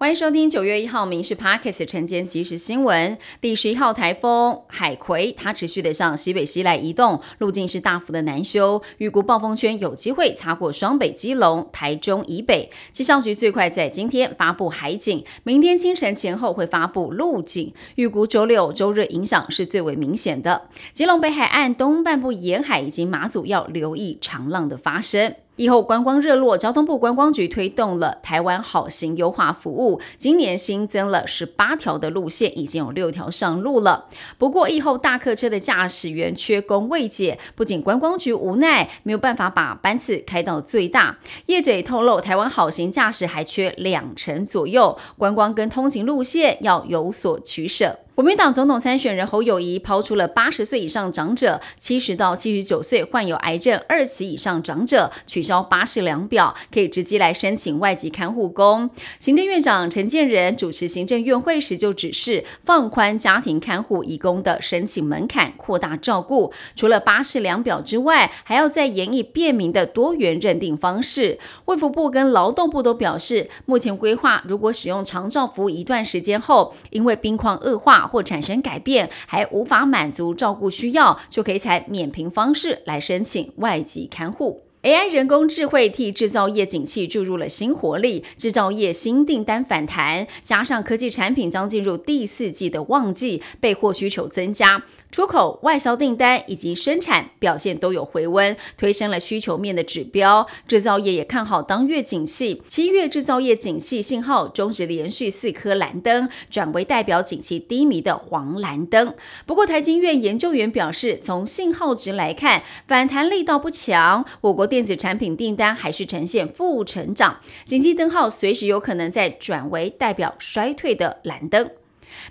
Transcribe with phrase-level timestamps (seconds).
[0.00, 3.18] 欢迎收听九月一号《民事 Parkes》晨间即时新闻。
[3.38, 12.70] 第十一号台风海葵，它持续的向西北西来移动，路径是大幅的南修，预估暴风圈有机会擦过双北、基隆、台中以北。
[12.90, 17.74] 气象局最快在今天发布海警，明天清晨前后会发布陆警。
[17.96, 20.70] 预估周六、周日影响是最为明显的。
[20.94, 25.34] 基隆北海岸东半部沿海以及马祖要留意长浪的发生。
[25.60, 34.06] 以后观光热络，交通部观光局推动了台湾好行优化服务，今年新增了十八条的路线，已经有六条上路了。
[34.38, 47.98] 不过，以后大客车的驾驶员缺工未解，不仅观光局无奈，没有办法把班次开到最大，业者也透露，台湾好行驾驶还缺两成左右，观光跟通勤路线要有所取舍。
[48.20, 58.90] 国民党总统参选人侯友谊抛出了八十岁以上长者、七十到七十九岁患有癌症二期以上长者取消八十两表，可以直接来申请外籍看护工。
[59.18, 66.52] 行政院长陈建仁主持行政院会时就指示，放宽家庭看护义工的申请门槛，扩大照顾。
[66.76, 71.38] 除了八十两表之外，还要再演绎便民的多元认定方式。
[71.64, 78.09] 卫福部跟劳动部都表示，目前规划如果使用长照服务一段时间后，因为病况恶化。
[78.10, 84.69] 或产生改变，还无法满足照顾需要，就可以采免评方式来申请外籍看护。
[84.82, 94.82] AI 人工智慧替制造业景气注入了新活力，制造业新订单反弹，加上科技产品将进入第四季的旺季，备货需求增加。
[95.10, 100.46] 出口、外销订单以及生产表现都有回温，推升了需求面的指标。
[100.68, 109.12] 制造业也看好当月景气，七月制造业景气信号终止连续四颗蓝灯，转为代表景气低迷的黄蓝灯。
[109.44, 121.68] 不过，台经院研究员表示，从信号值来看，反弹力道不强，我国电子产品订单还是呈现负成长，警戒灯号随时有可能再转为代表衰退的蓝灯。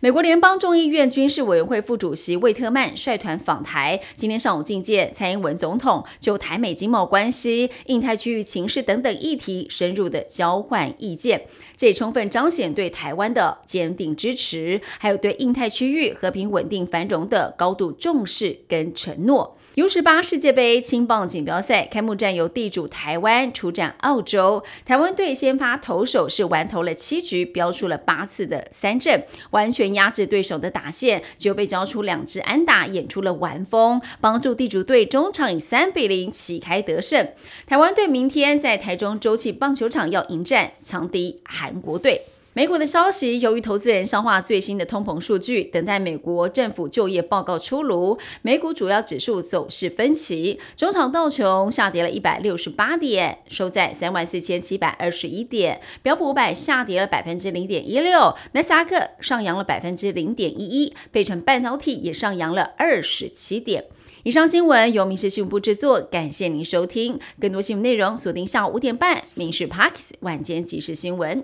[0.00, 11.42] 美国联邦众议院军事委员会副主席魏特曼率团访台，今天上午觐见蔡英文总统，就台美经贸关系、印太区域情势等等议题深入的交换意见，
[11.78, 19.56] 这也充分彰显对台湾的坚定支持，还有对印太区域和平稳定繁荣的高度重视跟承诺。
[19.76, 37.28] U 十八世界杯青棒锦标赛开幕战由地主台湾出战澳洲，台湾队先发投手是完投了七局，标出了八次的三振，完全压制对手的打线，就被交出两支安打，演出了完风，帮助地主队中场以三比零旗开得胜。
[37.68, 42.22] 台湾队明天在台中洲际棒球场要迎战强敌海韩国队。
[42.54, 50.58] 美股的消息，由于投资人消化最新的通膨数据，等待美国政府就业报告出炉，美股主要指数走势分歧。
[50.76, 63.84] 中场道琼下跌了一百六十八点，收在三万四千七百二十一点；标普五百下跌了百分之零点一六，纳斯达克上扬了百分之零点一一，费城半导体也上扬了二十七点。
[64.24, 67.20] 以上新闻由民事新闻部制作，感谢您收听。
[67.38, 71.40] 更多新闻内容锁定下午五点半《民事 Parks 晚间即时新闻》。